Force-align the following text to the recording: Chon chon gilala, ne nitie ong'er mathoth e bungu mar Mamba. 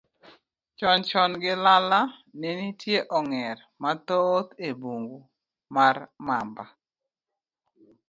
Chon 0.77 0.99
chon 1.09 1.31
gilala, 1.43 1.99
ne 2.39 2.49
nitie 2.59 2.99
ong'er 3.17 3.57
mathoth 3.81 4.49
e 4.67 4.69
bungu 4.81 5.19
mar 5.75 5.95
Mamba. 6.27 6.65